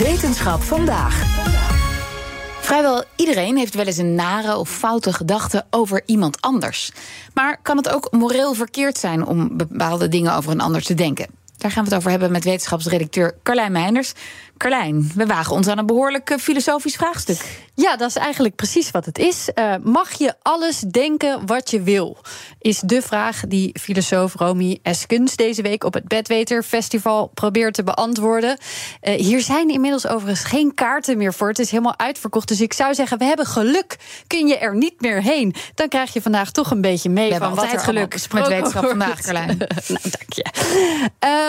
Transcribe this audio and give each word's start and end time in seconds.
Wetenschap 0.00 0.62
vandaag. 0.62 1.22
Vrijwel 2.60 3.04
iedereen 3.16 3.56
heeft 3.56 3.74
wel 3.74 3.86
eens 3.86 3.96
een 3.96 4.14
nare 4.14 4.56
of 4.56 4.70
foute 4.70 5.12
gedachte 5.12 5.64
over 5.70 6.02
iemand 6.06 6.40
anders. 6.40 6.92
Maar 7.34 7.58
kan 7.62 7.76
het 7.76 7.88
ook 7.88 8.08
moreel 8.10 8.54
verkeerd 8.54 8.98
zijn 8.98 9.26
om 9.26 9.56
bepaalde 9.56 10.08
dingen 10.08 10.34
over 10.34 10.52
een 10.52 10.60
ander 10.60 10.82
te 10.82 10.94
denken? 10.94 11.39
Daar 11.60 11.70
gaan 11.70 11.84
we 11.84 11.88
het 11.88 11.98
over 11.98 12.10
hebben 12.10 12.32
met 12.32 12.44
wetenschapsredacteur 12.44 13.34
Carlijn 13.42 13.72
Meinders. 13.72 14.12
Carlijn, 14.56 15.10
we 15.14 15.26
wagen 15.26 15.56
ons 15.56 15.66
aan 15.66 15.78
een 15.78 15.86
behoorlijk 15.86 16.36
filosofisch 16.40 16.96
vraagstuk. 16.96 17.68
Ja, 17.74 17.96
dat 17.96 18.08
is 18.08 18.16
eigenlijk 18.16 18.54
precies 18.54 18.90
wat 18.90 19.04
het 19.04 19.18
is. 19.18 19.48
Uh, 19.54 19.74
mag 19.82 20.12
je 20.12 20.34
alles 20.42 20.78
denken 20.78 21.46
wat 21.46 21.70
je 21.70 21.82
wil? 21.82 22.16
Is 22.58 22.80
de 22.80 23.02
vraag 23.02 23.40
die 23.48 23.78
filosoof 23.80 24.34
Romy 24.34 24.78
Eskens 24.82 25.36
deze 25.36 25.62
week 25.62 25.84
op 25.84 25.94
het 25.94 26.08
Bedweter 26.08 26.62
Festival 26.62 27.26
probeert 27.26 27.74
te 27.74 27.82
beantwoorden. 27.82 28.58
Uh, 29.02 29.14
hier 29.14 29.40
zijn 29.40 29.68
inmiddels 29.68 30.06
overigens 30.06 30.44
geen 30.44 30.74
kaarten 30.74 31.16
meer 31.16 31.34
voor. 31.34 31.48
Het 31.48 31.58
is 31.58 31.70
helemaal 31.70 31.98
uitverkocht. 31.98 32.48
Dus 32.48 32.60
ik 32.60 32.72
zou 32.72 32.94
zeggen, 32.94 33.18
we 33.18 33.24
hebben 33.24 33.46
geluk. 33.46 33.96
Kun 34.26 34.46
je 34.46 34.58
er 34.58 34.76
niet 34.76 35.00
meer 35.00 35.22
heen? 35.22 35.54
Dan 35.74 35.88
krijg 35.88 36.12
je 36.12 36.22
vandaag 36.22 36.50
toch 36.50 36.70
een 36.70 36.80
beetje 36.80 37.10
mee 37.10 37.30
we 37.30 37.38
van 37.38 37.54
wat 37.54 37.72
er 37.72 37.78
geluk 37.78 38.32
met 38.32 38.48
wetenschap 38.48 38.86
vandaag, 38.86 39.20
Carlijn. 39.20 39.46
nou, 39.88 40.00
dank 40.02 40.32
je. 40.32 40.46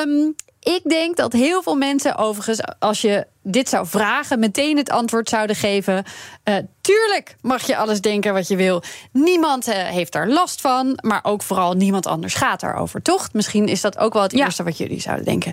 Um, 0.08 0.36
ik 0.60 0.82
denk 0.84 1.18
dat 1.18 1.34
heel 1.34 1.62
veel 1.64 1.76
mensen, 1.76 2.16
overigens, 2.16 2.62
als 2.80 3.02
je 3.02 3.28
dit 3.44 3.70
zou 3.70 3.88
vragen, 3.88 4.40
meteen 4.40 4.78
het 4.78 4.90
antwoord 4.90 5.30
zouden 5.30 5.56
geven. 5.56 6.04
Uh, 6.44 6.56
tuurlijk 6.82 7.36
mag 7.42 7.68
je 7.68 7.78
alles 7.78 8.02
denken 8.02 8.34
wat 8.34 8.48
je 8.48 8.56
wil. 8.56 8.84
Niemand 9.12 9.68
uh, 9.68 9.76
heeft 9.76 10.12
daar 10.12 10.28
last 10.28 10.62
van, 10.62 11.00
maar 11.02 11.20
ook 11.24 11.44
vooral 11.44 11.74
niemand 11.74 12.08
anders 12.08 12.34
gaat 12.34 12.60
daarover, 12.60 13.02
toch? 13.02 13.30
Misschien 13.34 13.68
is 13.68 13.82
dat 13.82 13.98
ook 13.98 14.14
wel 14.14 14.22
het 14.22 14.32
ja. 14.32 14.46
eerste 14.46 14.64
wat 14.64 14.78
jullie 14.78 15.00
zouden 15.00 15.26
denken. 15.26 15.52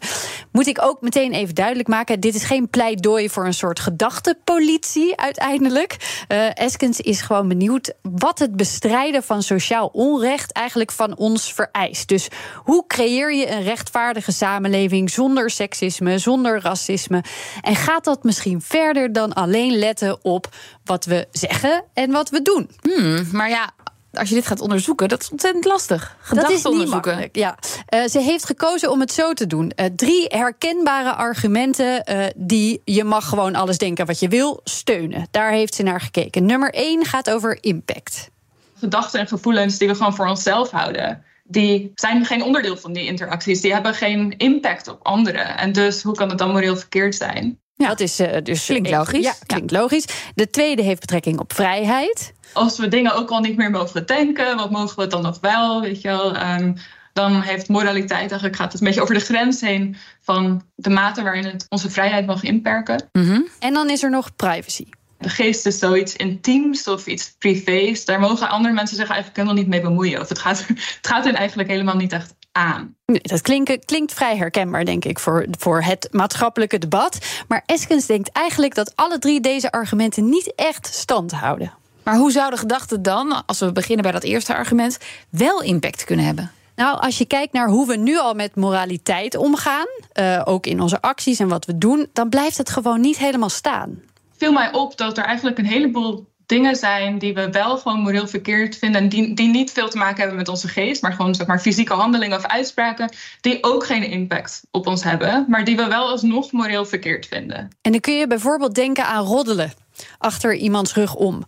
Moet 0.53 0.67
ik 0.67 0.83
ook 0.83 1.01
meteen 1.01 1.33
even 1.33 1.55
duidelijk 1.55 1.89
maken: 1.89 2.21
dit 2.21 2.35
is 2.35 2.45
geen 2.45 2.69
pleidooi 2.69 3.31
voor 3.31 3.47
een 3.47 3.55
soort 3.55 3.81
gedachtepolitie 3.81 5.17
uiteindelijk. 5.17 5.97
Uh, 6.29 6.59
Eskens 6.59 7.01
is 7.01 7.21
gewoon 7.21 7.49
benieuwd 7.49 7.95
wat 8.03 8.39
het 8.39 8.57
bestrijden 8.57 9.23
van 9.23 9.43
sociaal 9.43 9.87
onrecht 9.93 10.53
eigenlijk 10.53 10.93
van 10.93 11.17
ons 11.17 11.53
vereist. 11.53 12.09
Dus 12.09 12.29
hoe 12.55 12.87
creëer 12.87 13.35
je 13.35 13.51
een 13.51 13.63
rechtvaardige 13.63 14.33
samenleving 14.33 15.11
zonder 15.11 15.51
seksisme, 15.51 16.19
zonder 16.19 16.61
racisme? 16.61 17.25
En 17.61 17.77
gaat 17.79 18.05
dat 18.05 18.25
misschien 18.25 18.63
verder 18.63 19.13
dan 19.13 19.33
alleen 19.33 19.79
letten 19.79 20.25
op 20.25 20.49
wat 20.85 21.05
we 21.05 21.27
zeggen 21.31 21.85
en 21.95 22.11
wat 22.11 22.31
we 22.31 22.43
doen? 22.43 22.71
Hmm, 22.81 23.29
maar 23.33 23.49
ja, 23.49 23.71
als 24.13 24.29
je 24.29 24.35
dit 24.35 24.47
gaat 24.47 24.61
onderzoeken, 24.61 25.09
dat 25.09 25.23
is 25.23 25.31
ontzettend 25.31 25.65
lastig. 25.65 26.17
Dat 26.33 26.51
is 26.51 26.63
niet 26.63 26.89
makkelijk. 26.89 27.37
Ja. 27.37 27.59
Uh, 27.95 28.05
ze 28.05 28.21
heeft 28.21 28.45
gekozen 28.45 28.91
om 28.91 29.01
het 29.01 29.13
zo 29.13 29.33
te 29.33 29.47
doen. 29.47 29.73
Uh, 29.77 29.87
drie 29.97 30.25
herkenbare 30.29 31.15
argumenten 31.15 32.03
uh, 32.11 32.25
die 32.37 32.83
je 32.85 33.05
mag 33.05 33.29
gewoon 33.29 33.55
alles 33.55 33.79
denken 33.79 34.07
wat 34.07 34.21
je 34.21 34.29
wil 34.29 34.61
steunen. 34.65 35.27
Daar 35.31 35.51
heeft 35.51 35.75
ze 35.75 35.83
naar 35.83 36.01
gekeken. 36.01 36.47
Nummer 36.47 36.75
één 36.75 37.05
gaat 37.05 37.31
over 37.31 37.59
impact. 37.61 38.31
Gedachten 38.79 39.21
en 39.21 39.27
gevoelens 39.27 39.79
die 39.79 39.89
we 39.89 39.95
gewoon 39.95 40.15
voor 40.15 40.27
onszelf 40.27 40.71
houden 40.71 41.23
die 41.49 41.93
zijn 41.95 42.25
geen 42.25 42.43
onderdeel 42.43 42.77
van 42.77 42.93
die 42.93 43.07
interacties. 43.07 43.61
Die 43.61 43.73
hebben 43.73 43.95
geen 43.95 44.37
impact 44.37 44.89
op 44.89 44.99
anderen. 45.03 45.59
En 45.59 45.73
dus 45.73 46.03
hoe 46.03 46.15
kan 46.15 46.29
het 46.29 46.39
dan 46.39 46.51
moreel 46.51 46.77
verkeerd 46.77 47.15
zijn? 47.15 47.61
Ja, 47.79 47.89
dat 47.89 48.01
is 48.01 48.21
uh, 48.21 48.29
dus 48.43 48.65
klinkt 48.65 48.91
logisch. 48.91 49.25
Ja, 49.25 49.35
klinkt 49.47 49.71
logisch. 49.71 50.05
De 50.35 50.51
tweede 50.51 50.83
heeft 50.83 51.01
betrekking 51.01 51.39
op 51.39 51.53
vrijheid. 51.53 52.33
Als 52.53 52.79
we 52.79 52.89
dingen 52.89 53.15
ook 53.15 53.31
al 53.31 53.41
niet 53.41 53.57
meer 53.57 53.71
mogen 53.71 54.07
denken, 54.07 54.57
wat 54.57 54.71
mogen 54.71 54.99
we 54.99 55.07
dan 55.07 55.23
nog 55.23 55.39
wel? 55.41 55.81
Weet 55.81 56.01
je 56.01 56.09
wel? 56.09 56.37
Um, 56.37 56.75
dan 57.13 57.41
heeft 57.41 57.69
moraliteit 57.69 58.31
eigenlijk 58.31 58.57
gaat 58.57 58.73
het 58.73 58.81
een 58.81 58.87
beetje 58.87 59.03
over 59.03 59.15
de 59.15 59.21
grens 59.21 59.61
heen 59.61 59.97
van 60.21 60.63
de 60.75 60.91
mate 60.91 61.23
waarin 61.23 61.45
het 61.45 61.67
onze 61.69 61.91
vrijheid 61.91 62.27
mag 62.27 62.43
inperken. 62.43 63.09
Mm 63.13 63.25
-hmm. 63.25 63.49
En 63.59 63.73
dan 63.73 63.91
is 63.91 64.03
er 64.03 64.11
nog 64.11 64.37
privacy. 64.37 64.85
De 65.19 65.29
geest 65.29 65.67
is 65.67 65.79
zoiets 65.79 66.17
intiems 66.17 66.89
of 66.89 67.07
iets 67.07 67.35
privés. 67.39 68.05
Daar 68.05 68.21
mogen 68.21 68.49
andere 68.49 68.75
mensen 68.75 68.97
zich 68.97 69.09
eigenlijk 69.09 69.37
helemaal 69.37 69.59
niet 69.59 69.69
mee 69.69 69.81
bemoeien. 69.81 70.21
Of 70.21 70.29
het 70.29 70.39
gaat, 70.39 70.67
het 70.97 70.99
gaat 71.01 71.25
hen 71.25 71.35
eigenlijk 71.35 71.69
helemaal 71.69 71.97
niet 71.97 72.13
echt 72.13 72.35
aan. 72.59 72.95
Dat 73.05 73.41
klinkt, 73.41 73.85
klinkt 73.85 74.13
vrij 74.13 74.37
herkenbaar, 74.37 74.85
denk 74.85 75.05
ik, 75.05 75.19
voor, 75.19 75.47
voor 75.59 75.83
het 75.83 76.09
maatschappelijke 76.11 76.79
debat. 76.79 77.19
Maar 77.49 77.63
Eskens 77.67 78.07
denkt 78.07 78.33
eigenlijk 78.33 78.75
dat 78.75 78.93
alle 78.97 79.19
drie 79.19 79.41
deze 79.41 79.73
argumenten 79.73 80.29
niet 80.29 80.53
echt 80.55 80.87
stand 80.87 81.33
houden. 81.33 81.73
Maar 82.03 82.17
hoe 82.17 82.31
zou 82.31 82.51
de 82.51 82.57
gedachte 82.57 83.01
dan, 83.01 83.47
als 83.47 83.59
we 83.59 83.73
beginnen 83.73 84.03
bij 84.03 84.13
dat 84.13 84.23
eerste 84.23 84.55
argument, 84.55 84.99
wel 85.29 85.63
impact 85.63 86.05
kunnen 86.05 86.25
hebben? 86.25 86.51
Nou, 86.77 87.01
als 87.01 87.19
je 87.19 87.25
kijkt 87.25 87.53
naar 87.53 87.69
hoe 87.69 87.87
we 87.87 87.97
nu 87.97 88.19
al 88.19 88.35
met 88.35 88.57
moraliteit 88.57 89.37
omgaan, 89.37 89.87
uh, 90.21 90.43
ook 90.45 90.67
in 90.67 90.81
onze 90.81 91.01
acties 91.01 91.39
en 91.39 91.49
wat 91.49 91.65
we 91.65 91.79
doen, 91.79 92.09
dan 92.13 92.29
blijft 92.29 92.59
het 92.59 92.71
gewoon 92.71 93.01
niet 93.01 93.19
helemaal 93.19 93.49
staan. 93.49 94.03
Viel 94.37 94.53
mij 94.53 94.73
op 94.73 94.97
dat 94.97 95.19
er 95.19 95.25
eigenlijk 95.25 95.59
een 95.59 95.67
heleboel 95.67 96.27
dingen 96.49 96.77
zijn 96.77 97.19
die 97.19 97.35
we 97.35 97.51
wel 97.51 97.79
gewoon 97.79 98.01
moreel 98.01 98.27
verkeerd 98.27 98.77
vinden. 98.77 99.01
En 99.01 99.09
die, 99.09 99.35
die 99.35 99.49
niet 99.49 99.73
veel 99.73 99.89
te 99.89 99.99
maken 99.99 100.19
hebben 100.19 100.37
met 100.37 100.49
onze 100.49 100.69
geest, 100.69 101.03
maar 101.03 101.13
gewoon 101.13 101.35
zeg 101.35 101.47
maar, 101.47 101.61
fysieke 101.61 101.93
handelingen 101.93 102.37
of 102.37 102.47
uitspraken. 102.47 103.11
die 103.41 103.59
ook 103.61 103.87
geen 103.87 104.05
impact 104.05 104.63
op 104.71 104.87
ons 104.87 105.05
hebben, 105.05 105.45
maar 105.49 105.65
die 105.65 105.77
we 105.77 105.87
wel 105.87 106.09
alsnog 106.09 106.53
moreel 106.53 106.85
verkeerd 106.85 107.27
vinden. 107.27 107.69
En 107.83 107.93
dan 107.93 108.01
kun 108.01 108.15
je 108.15 108.27
bijvoorbeeld 108.27 108.75
denken 108.75 109.07
aan 109.07 109.25
roddelen 109.25 109.73
achter 110.19 110.55
iemands 110.55 110.95
rug 110.95 111.15
om. 111.15 111.45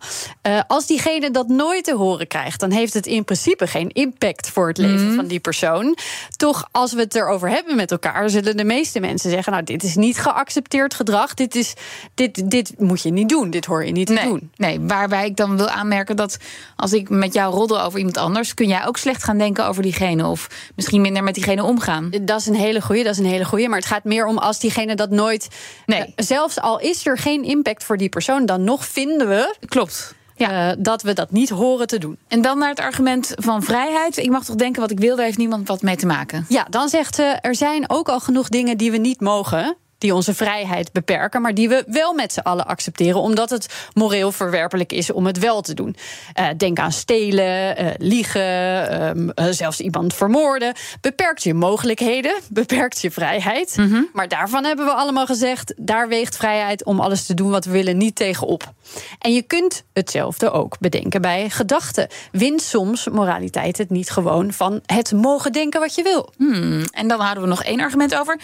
Uh, 0.47 0.59
als 0.67 0.85
diegene 0.85 1.31
dat 1.31 1.47
nooit 1.47 1.83
te 1.83 1.95
horen 1.95 2.27
krijgt, 2.27 2.59
dan 2.59 2.71
heeft 2.71 2.93
het 2.93 3.05
in 3.05 3.23
principe 3.23 3.67
geen 3.67 3.89
impact 3.89 4.49
voor 4.49 4.67
het 4.67 4.77
leven 4.77 5.09
mm. 5.09 5.15
van 5.15 5.27
die 5.27 5.39
persoon. 5.39 5.97
Toch, 6.37 6.67
als 6.71 6.93
we 6.93 6.99
het 6.99 7.15
erover 7.15 7.49
hebben 7.49 7.75
met 7.75 7.91
elkaar, 7.91 8.29
zullen 8.29 8.57
de 8.57 8.63
meeste 8.63 8.99
mensen 8.99 9.29
zeggen: 9.29 9.51
Nou, 9.51 9.63
dit 9.63 9.83
is 9.83 9.95
niet 9.95 10.17
geaccepteerd 10.17 10.93
gedrag. 10.93 11.33
Dit, 11.33 11.55
is, 11.55 11.73
dit, 12.13 12.49
dit 12.51 12.73
moet 12.77 13.01
je 13.01 13.11
niet 13.11 13.29
doen. 13.29 13.49
Dit 13.49 13.65
hoor 13.65 13.85
je 13.85 13.91
niet 13.91 14.07
te 14.07 14.13
nee, 14.13 14.23
doen. 14.23 14.51
Nee, 14.55 14.79
waarbij 14.79 15.25
ik 15.25 15.35
dan 15.35 15.57
wil 15.57 15.69
aanmerken 15.69 16.15
dat 16.15 16.37
als 16.75 16.93
ik 16.93 17.09
met 17.09 17.33
jou 17.33 17.53
roddel 17.53 17.81
over 17.81 17.97
iemand 17.97 18.17
anders, 18.17 18.53
kun 18.53 18.67
jij 18.67 18.85
ook 18.85 18.97
slecht 18.97 19.23
gaan 19.23 19.37
denken 19.37 19.65
over 19.67 19.83
diegene. 19.83 20.27
Of 20.27 20.47
misschien 20.75 21.01
minder 21.01 21.23
met 21.23 21.33
diegene 21.33 21.63
omgaan. 21.63 22.09
Dat 22.21 22.39
is 22.39 22.45
een 22.45 22.55
hele 22.55 22.81
goeie, 22.81 23.03
dat 23.03 23.13
is 23.13 23.19
een 23.19 23.25
hele 23.25 23.45
goeie. 23.45 23.69
Maar 23.69 23.77
het 23.77 23.87
gaat 23.87 24.03
meer 24.03 24.25
om 24.25 24.37
als 24.37 24.59
diegene 24.59 24.95
dat 24.95 25.09
nooit. 25.09 25.47
Nee. 25.85 25.99
Uh, 25.99 26.05
zelfs 26.15 26.59
al 26.59 26.79
is 26.79 27.05
er 27.05 27.17
geen 27.17 27.43
impact 27.43 27.83
voor 27.83 27.97
die 27.97 28.09
persoon 28.09 28.40
dan 28.45 28.63
nog 28.63 28.85
vinden 28.85 29.27
we. 29.27 29.55
Klopt. 29.65 30.15
Ja. 30.35 30.69
Uh, 30.69 30.75
dat 30.77 31.01
we 31.01 31.13
dat 31.13 31.31
niet 31.31 31.49
horen 31.49 31.87
te 31.87 31.97
doen. 31.97 32.17
En 32.27 32.41
dan 32.41 32.57
naar 32.57 32.69
het 32.69 32.79
argument 32.79 33.33
van 33.35 33.63
vrijheid. 33.63 34.17
Ik 34.17 34.29
mag 34.29 34.45
toch 34.45 34.55
denken 34.55 34.81
wat 34.81 34.91
ik 34.91 34.99
wil, 34.99 35.15
daar 35.15 35.25
heeft 35.25 35.37
niemand 35.37 35.67
wat 35.67 35.81
mee 35.81 35.95
te 35.95 36.05
maken. 36.05 36.45
Ja, 36.49 36.67
dan 36.69 36.89
zegt 36.89 37.15
ze: 37.15 37.23
er 37.23 37.55
zijn 37.55 37.89
ook 37.89 38.09
al 38.09 38.19
genoeg 38.19 38.49
dingen 38.49 38.77
die 38.77 38.91
we 38.91 38.97
niet 38.97 39.19
mogen 39.19 39.77
die 40.01 40.15
onze 40.15 40.33
vrijheid 40.33 40.91
beperken, 40.91 41.41
maar 41.41 41.53
die 41.53 41.69
we 41.69 41.83
wel 41.87 42.13
met 42.13 42.33
z'n 42.33 42.39
allen 42.39 42.67
accepteren, 42.67 43.21
omdat 43.21 43.49
het 43.49 43.89
moreel 43.93 44.31
verwerpelijk 44.31 44.91
is 44.91 45.11
om 45.11 45.25
het 45.25 45.39
wel 45.39 45.61
te 45.61 45.73
doen. 45.73 45.95
Uh, 46.39 46.47
denk 46.57 46.79
aan 46.79 46.91
stelen, 46.91 47.83
uh, 47.83 47.89
liegen, 47.97 49.07
um, 49.07 49.31
uh, 49.35 49.45
zelfs 49.49 49.79
iemand 49.79 50.13
vermoorden. 50.13 50.73
Beperkt 51.01 51.43
je 51.43 51.53
mogelijkheden, 51.53 52.35
beperkt 52.49 53.01
je 53.01 53.11
vrijheid. 53.11 53.77
Mm 53.77 53.89
-hmm. 53.89 54.09
Maar 54.13 54.27
daarvan 54.27 54.63
hebben 54.63 54.85
we 54.85 54.91
allemaal 54.91 55.25
gezegd, 55.25 55.73
daar 55.77 56.07
weegt 56.07 56.35
vrijheid 56.35 56.85
om 56.85 56.99
alles 56.99 57.25
te 57.25 57.33
doen 57.33 57.49
wat 57.49 57.65
we 57.65 57.71
willen 57.71 57.97
niet 57.97 58.15
tegenop. 58.15 58.73
En 59.19 59.33
je 59.33 59.41
kunt 59.41 59.83
hetzelfde 59.93 60.51
ook 60.51 60.79
bedenken 60.79 61.21
bij 61.21 61.49
gedachten. 61.49 62.07
Wint 62.31 62.61
soms 62.61 63.07
moraliteit 63.07 63.77
het 63.77 63.89
niet 63.89 64.09
gewoon 64.09 64.53
van 64.53 64.79
het 64.85 65.11
mogen 65.11 65.51
denken 65.51 65.79
wat 65.79 65.95
je 65.95 66.03
wil. 66.03 66.29
Hmm. 66.37 66.83
En 66.91 67.07
dan 67.07 67.19
houden 67.19 67.43
we 67.43 67.49
nog 67.49 67.63
één 67.63 67.79
argument 67.79 68.15
over 68.15 68.39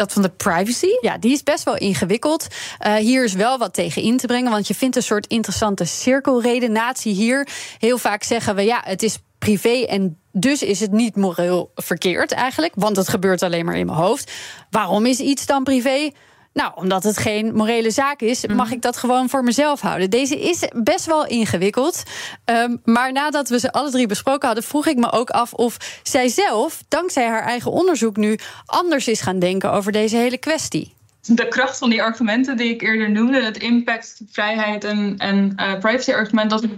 dat 0.00 0.12
van 0.12 0.22
de 0.22 0.28
privacy? 0.28 0.90
Ja, 1.00 1.18
die 1.18 1.32
is 1.32 1.42
best 1.42 1.64
wel 1.64 1.76
ingewikkeld. 1.76 2.46
Uh, 2.86 2.94
hier 2.94 3.24
is 3.24 3.32
wel 3.32 3.58
wat 3.58 3.74
tegen 3.74 4.02
in 4.02 4.16
te 4.16 4.26
brengen, 4.26 4.50
want 4.50 4.68
je 4.68 4.74
vindt 4.74 4.96
een 4.96 5.02
soort 5.02 5.26
interessante 5.26 5.84
cirkelredenatie 5.84 7.14
hier. 7.14 7.48
Heel 7.78 7.98
vaak 7.98 8.22
zeggen 8.22 8.54
we 8.54 8.62
ja, 8.62 8.80
het 8.84 9.02
is 9.02 9.18
privé 9.38 9.84
en 9.84 10.18
dus 10.32 10.62
is 10.62 10.80
het 10.80 10.92
niet 10.92 11.16
moreel 11.16 11.70
verkeerd 11.74 12.32
eigenlijk, 12.32 12.72
want 12.76 12.96
het 12.96 13.08
gebeurt 13.08 13.42
alleen 13.42 13.64
maar 13.64 13.76
in 13.76 13.86
mijn 13.86 13.98
hoofd. 13.98 14.32
Waarom 14.70 15.06
is 15.06 15.18
iets 15.18 15.46
dan 15.46 15.64
privé? 15.64 16.10
Nou, 16.52 16.72
omdat 16.74 17.02
het 17.02 17.18
geen 17.18 17.54
morele 17.54 17.90
zaak 17.90 18.20
is, 18.20 18.46
mag 18.46 18.66
mm. 18.66 18.72
ik 18.72 18.82
dat 18.82 18.96
gewoon 18.96 19.28
voor 19.28 19.44
mezelf 19.44 19.80
houden. 19.80 20.10
Deze 20.10 20.40
is 20.40 20.64
best 20.74 21.06
wel 21.06 21.26
ingewikkeld. 21.26 22.02
Um, 22.44 22.80
maar 22.84 23.12
nadat 23.12 23.48
we 23.48 23.58
ze 23.58 23.72
alle 23.72 23.90
drie 23.90 24.06
besproken 24.06 24.46
hadden, 24.46 24.64
vroeg 24.64 24.86
ik 24.86 24.96
me 24.96 25.12
ook 25.12 25.30
af 25.30 25.52
of 25.52 26.00
zij 26.02 26.28
zelf, 26.28 26.82
dankzij 26.88 27.26
haar 27.26 27.42
eigen 27.42 27.70
onderzoek 27.70 28.16
nu, 28.16 28.38
anders 28.66 29.08
is 29.08 29.20
gaan 29.20 29.38
denken 29.38 29.72
over 29.72 29.92
deze 29.92 30.16
hele 30.16 30.38
kwestie. 30.38 30.94
De 31.26 31.48
kracht 31.48 31.78
van 31.78 31.90
die 31.90 32.02
argumenten 32.02 32.56
die 32.56 32.74
ik 32.74 32.82
eerder 32.82 33.10
noemde, 33.10 33.42
het 33.42 33.58
impact, 33.58 34.20
vrijheid 34.30 34.84
en, 34.84 35.14
en 35.18 35.52
uh, 35.56 35.78
privacy-argument, 35.78 36.50
dat 36.50 36.62
ik 36.62 36.70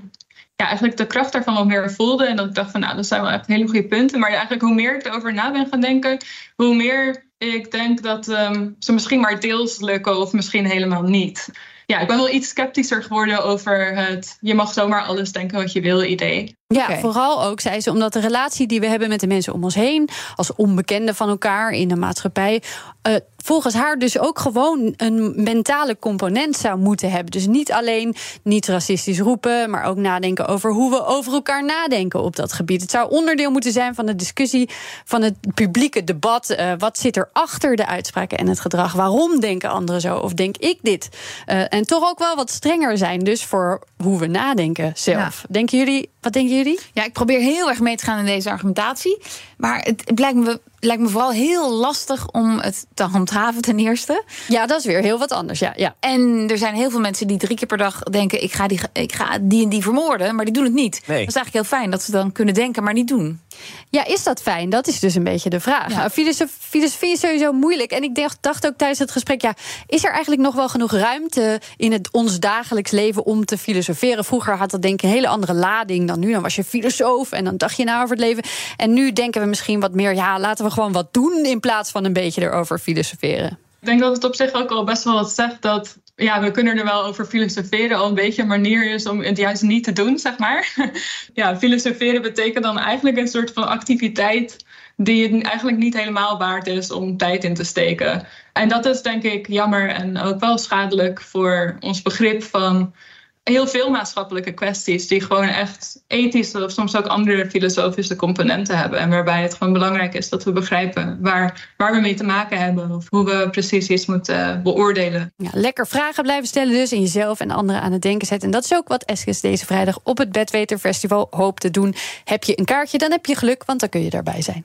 ja, 0.62 0.68
eigenlijk 0.68 0.96
de 0.96 1.06
kracht 1.06 1.32
daarvan 1.32 1.54
wat 1.54 1.66
meer 1.66 1.92
voelde. 1.92 2.26
En 2.26 2.36
dat 2.36 2.46
ik 2.46 2.54
dacht 2.54 2.70
van, 2.70 2.80
nou, 2.80 2.96
dat 2.96 3.06
zijn 3.06 3.22
wel 3.22 3.30
echt 3.30 3.46
hele 3.46 3.64
goede 3.64 3.86
punten. 3.86 4.20
Maar 4.20 4.30
eigenlijk 4.30 4.62
hoe 4.62 4.74
meer 4.74 4.94
ik 4.94 5.04
erover 5.04 5.34
na 5.34 5.52
ben 5.52 5.66
gaan 5.66 5.80
denken, 5.80 6.24
hoe 6.56 6.74
meer 6.74 7.30
ik 7.38 7.70
denk 7.70 8.02
dat 8.02 8.28
um, 8.28 8.76
ze 8.78 8.92
misschien 8.92 9.20
maar 9.20 9.40
deels 9.40 9.80
lukken 9.80 10.18
of 10.18 10.32
misschien 10.32 10.66
helemaal 10.66 11.02
niet. 11.02 11.48
Ja, 11.86 11.98
ik 11.98 12.06
ben 12.06 12.16
wel 12.16 12.30
iets 12.30 12.48
sceptischer 12.48 13.02
geworden 13.02 13.44
over 13.44 13.96
het 13.96 14.38
je 14.40 14.54
mag 14.54 14.72
zomaar 14.72 15.02
alles 15.02 15.32
denken 15.32 15.58
wat 15.58 15.72
je 15.72 15.80
wil 15.80 16.02
idee. 16.02 16.56
Ja, 16.74 16.98
vooral 16.98 17.44
ook, 17.44 17.60
zei 17.60 17.80
ze, 17.80 17.90
omdat 17.90 18.12
de 18.12 18.20
relatie 18.20 18.66
die 18.66 18.80
we 18.80 18.86
hebben 18.86 19.08
met 19.08 19.20
de 19.20 19.26
mensen 19.26 19.52
om 19.52 19.64
ons 19.64 19.74
heen, 19.74 20.08
als 20.36 20.54
onbekenden 20.54 21.14
van 21.14 21.28
elkaar 21.28 21.70
in 21.70 21.88
de 21.88 21.96
maatschappij, 21.96 22.62
uh, 23.08 23.14
volgens 23.36 23.74
haar 23.74 23.98
dus 23.98 24.18
ook 24.18 24.38
gewoon 24.38 24.94
een 24.96 25.32
mentale 25.42 25.98
component 25.98 26.56
zou 26.56 26.78
moeten 26.78 27.10
hebben. 27.10 27.30
Dus 27.30 27.46
niet 27.46 27.72
alleen 27.72 28.14
niet 28.42 28.66
racistisch 28.66 29.20
roepen, 29.20 29.70
maar 29.70 29.84
ook 29.84 29.96
nadenken 29.96 30.46
over 30.46 30.72
hoe 30.72 30.90
we 30.90 31.06
over 31.06 31.32
elkaar 31.32 31.64
nadenken 31.64 32.22
op 32.22 32.36
dat 32.36 32.52
gebied. 32.52 32.80
Het 32.80 32.90
zou 32.90 33.10
onderdeel 33.10 33.50
moeten 33.50 33.72
zijn 33.72 33.94
van 33.94 34.06
de 34.06 34.16
discussie, 34.16 34.70
van 35.04 35.22
het 35.22 35.34
publieke 35.54 36.04
debat. 36.04 36.50
Uh, 36.50 36.72
wat 36.78 36.98
zit 36.98 37.16
er 37.16 37.28
achter 37.32 37.76
de 37.76 37.86
uitspraken 37.86 38.38
en 38.38 38.48
het 38.48 38.60
gedrag? 38.60 38.92
Waarom 38.92 39.40
denken 39.40 39.70
anderen 39.70 40.00
zo? 40.00 40.16
Of 40.16 40.32
denk 40.32 40.56
ik 40.56 40.78
dit? 40.82 41.08
Uh, 41.46 41.72
en 41.72 41.86
toch 41.86 42.10
ook 42.10 42.18
wel 42.18 42.36
wat 42.36 42.50
strenger 42.50 42.98
zijn, 42.98 43.18
dus 43.18 43.44
voor 43.44 43.80
hoe 44.02 44.18
we 44.18 44.26
nadenken 44.26 44.92
zelf. 44.94 45.44
Denken 45.48 45.78
jullie, 45.78 46.10
wat 46.20 46.32
denken 46.32 46.56
jullie? 46.56 46.61
Ja, 46.92 47.04
ik 47.04 47.12
probeer 47.12 47.40
heel 47.40 47.68
erg 47.68 47.80
mee 47.80 47.96
te 47.96 48.04
gaan 48.04 48.18
in 48.18 48.24
deze 48.24 48.50
argumentatie. 48.50 49.22
Maar 49.56 49.78
het, 49.78 50.02
het 50.04 50.18
lijkt 50.18 50.36
me 50.36 50.60
lijkt 50.84 51.02
me 51.02 51.08
vooral 51.08 51.30
heel 51.30 51.72
lastig 51.72 52.28
om 52.28 52.58
het 52.58 52.86
te 52.94 53.02
handhaven 53.02 53.62
ten 53.62 53.78
eerste. 53.78 54.24
Ja, 54.48 54.66
dat 54.66 54.78
is 54.78 54.86
weer 54.86 55.00
heel 55.00 55.18
wat 55.18 55.32
anders. 55.32 55.58
Ja, 55.58 55.72
ja. 55.76 55.94
En 56.00 56.46
er 56.50 56.58
zijn 56.58 56.74
heel 56.74 56.90
veel 56.90 57.00
mensen 57.00 57.26
die 57.26 57.36
drie 57.36 57.56
keer 57.56 57.66
per 57.66 57.78
dag 57.78 57.98
denken: 57.98 58.42
ik 58.42 58.52
ga 58.52 58.66
die, 58.66 58.80
ik 58.92 59.12
ga 59.12 59.38
die 59.40 59.62
en 59.62 59.68
die 59.68 59.82
vermoorden, 59.82 60.34
maar 60.34 60.44
die 60.44 60.54
doen 60.54 60.64
het 60.64 60.72
niet. 60.72 61.02
Nee. 61.06 61.18
Dat 61.18 61.28
is 61.28 61.34
eigenlijk 61.34 61.52
heel 61.52 61.78
fijn 61.78 61.90
dat 61.90 62.02
ze 62.02 62.10
dan 62.10 62.32
kunnen 62.32 62.54
denken, 62.54 62.82
maar 62.82 62.92
niet 62.92 63.08
doen. 63.08 63.40
Ja, 63.90 64.04
is 64.04 64.22
dat 64.22 64.42
fijn? 64.42 64.70
Dat 64.70 64.86
is 64.86 65.00
dus 65.00 65.14
een 65.14 65.24
beetje 65.24 65.50
de 65.50 65.60
vraag. 65.60 65.90
Ja. 65.92 66.10
Filosofie, 66.10 67.12
is 67.12 67.20
sowieso 67.20 67.52
moeilijk. 67.52 67.90
En 67.90 68.02
ik 68.02 68.14
dacht, 68.14 68.38
dacht 68.40 68.66
ook 68.66 68.76
tijdens 68.76 68.98
het 68.98 69.10
gesprek: 69.10 69.42
ja, 69.42 69.54
is 69.86 70.04
er 70.04 70.10
eigenlijk 70.10 70.42
nog 70.42 70.54
wel 70.54 70.68
genoeg 70.68 70.92
ruimte 70.92 71.60
in 71.76 71.92
het, 71.92 72.08
ons 72.10 72.38
dagelijks 72.38 72.90
leven 72.90 73.24
om 73.24 73.44
te 73.44 73.58
filosoferen? 73.58 74.24
Vroeger 74.24 74.56
had 74.56 74.70
dat 74.70 74.82
denk 74.82 74.94
ik 74.94 75.02
een 75.02 75.14
hele 75.14 75.28
andere 75.28 75.54
lading 75.54 76.08
dan 76.08 76.18
nu. 76.18 76.32
Dan 76.32 76.42
was 76.42 76.54
je 76.54 76.64
filosoof 76.64 77.32
en 77.32 77.44
dan 77.44 77.56
dacht 77.56 77.76
je 77.76 77.84
na 77.84 78.02
over 78.02 78.16
het 78.16 78.24
leven. 78.24 78.42
En 78.76 78.92
nu 78.92 79.12
denken 79.12 79.40
we 79.40 79.46
misschien 79.46 79.80
wat 79.80 79.94
meer: 79.94 80.14
ja, 80.14 80.38
laten 80.38 80.64
we 80.64 80.70
gewoon 80.70 80.92
wat 80.92 81.12
doen 81.12 81.44
in 81.44 81.60
plaats 81.60 81.90
van 81.90 82.04
een 82.04 82.12
beetje 82.12 82.42
erover 82.42 82.78
filosoferen. 82.78 83.58
Ik 83.80 83.88
denk 83.88 84.00
dat 84.00 84.14
het 84.14 84.24
op 84.24 84.34
zich 84.34 84.52
ook 84.52 84.70
al 84.70 84.84
best 84.84 85.04
wel 85.04 85.14
wat 85.14 85.30
zegt 85.30 85.62
dat 85.62 85.96
ja, 86.14 86.40
we 86.40 86.50
kunnen 86.50 86.78
er 86.78 86.84
wel 86.84 87.04
over 87.04 87.24
filosoferen 87.24 87.96
al 87.96 88.08
een 88.08 88.14
beetje 88.14 88.42
een 88.42 88.48
manier 88.48 88.90
is 88.90 89.06
om 89.06 89.20
het 89.20 89.36
juist 89.36 89.62
niet 89.62 89.84
te 89.84 89.92
doen, 89.92 90.18
zeg 90.18 90.38
maar. 90.38 90.74
ja, 91.34 91.58
filosoferen 91.58 92.22
betekent 92.22 92.64
dan 92.64 92.78
eigenlijk 92.78 93.16
een 93.16 93.28
soort 93.28 93.52
van 93.52 93.68
activiteit 93.68 94.64
die 94.96 95.22
het 95.22 95.44
eigenlijk 95.44 95.78
niet 95.78 95.96
helemaal 95.96 96.38
waard 96.38 96.66
is 96.66 96.90
om 96.90 97.16
tijd 97.16 97.44
in 97.44 97.54
te 97.54 97.64
steken. 97.64 98.26
En 98.52 98.68
dat 98.68 98.86
is 98.86 99.02
denk 99.02 99.22
ik 99.22 99.48
jammer 99.48 99.88
en 99.88 100.18
ook 100.18 100.40
wel 100.40 100.58
schadelijk 100.58 101.20
voor 101.20 101.76
ons 101.80 102.02
begrip 102.02 102.42
van 102.42 102.94
heel 103.42 103.66
veel 103.66 103.90
maatschappelijke 103.90 104.52
kwesties 104.52 105.08
die 105.08 105.20
gewoon 105.20 105.48
echt 105.48 106.02
ethische 106.06 106.64
of 106.64 106.70
soms 106.70 106.96
ook 106.96 107.06
andere 107.06 107.50
filosofische 107.50 108.16
componenten 108.16 108.78
hebben. 108.78 108.98
En 108.98 109.10
waarbij 109.10 109.42
het 109.42 109.54
gewoon 109.54 109.72
belangrijk 109.72 110.14
is 110.14 110.28
dat 110.28 110.44
we 110.44 110.52
begrijpen 110.52 111.18
waar, 111.20 111.74
waar 111.76 111.92
we 111.92 112.00
mee 112.00 112.14
te 112.14 112.24
maken 112.24 112.58
hebben 112.58 112.90
of 112.90 113.06
hoe 113.08 113.24
we 113.24 113.48
precies 113.50 113.88
iets 113.88 114.06
moeten 114.06 114.62
beoordelen. 114.62 115.32
Ja, 115.36 115.50
lekker 115.52 115.86
vragen 115.86 116.22
blijven 116.22 116.46
stellen 116.46 116.72
dus 116.72 116.92
en 116.92 117.00
jezelf 117.00 117.40
en 117.40 117.50
anderen 117.50 117.82
aan 117.82 117.92
het 117.92 118.02
denken 118.02 118.26
zetten. 118.26 118.48
En 118.48 118.54
dat 118.54 118.64
is 118.64 118.74
ook 118.74 118.88
wat 118.88 119.04
Eskes 119.04 119.40
deze 119.40 119.66
vrijdag 119.66 119.98
op 120.02 120.18
het 120.18 120.32
Bedweter 120.32 120.78
Festival 120.78 121.26
hoopt 121.30 121.60
te 121.60 121.70
doen. 121.70 121.94
Heb 122.24 122.44
je 122.44 122.58
een 122.58 122.64
kaartje, 122.64 122.98
dan 122.98 123.10
heb 123.10 123.26
je 123.26 123.36
geluk, 123.36 123.64
want 123.64 123.80
dan 123.80 123.88
kun 123.88 124.02
je 124.02 124.10
daarbij 124.10 124.42
zijn. 124.42 124.64